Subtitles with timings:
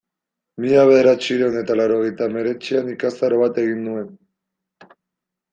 [0.63, 4.11] Mila bederatziehun eta laurogeita hemeretzian ikastaro bat egin nuen.